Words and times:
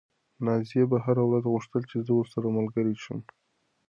نازيې 0.45 0.83
به 0.91 0.97
هره 1.05 1.23
ورځ 1.29 1.43
غوښتل 1.53 1.83
چې 1.91 1.97
زه 2.05 2.11
ورسره 2.15 2.55
ملګرې 2.57 2.93
شم. 3.03 3.19